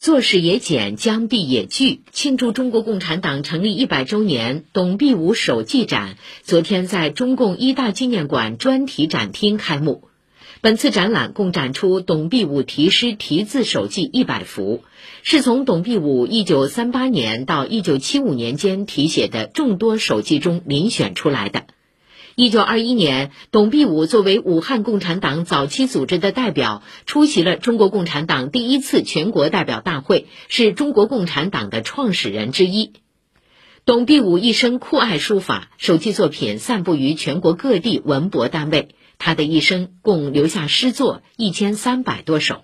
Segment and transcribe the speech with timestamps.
[0.00, 2.00] 做事也简，将毕也聚。
[2.10, 10.04] 庆祝中国共产党成立一百周年，董必武手记展昨天在中共一大纪念馆专题展厅开幕。
[10.62, 14.84] 本次展览共展出董必武题诗题字手记一百幅，
[15.22, 21.64] 是从董必武一九三八年到一九七五年间题写的众多手记中遴选出来的。
[22.40, 32.94] 一九二一年，董必武作为武汉共产党早期组织的代表，出席了中国共产党第一次全国代表大会，是中国共产党的创始人之一。
[33.84, 38.88] 董必武一生酷爱书法，手记作品散布于全国各地文博单位。
[39.18, 42.62] 他的一生共留下诗作一千三百多首。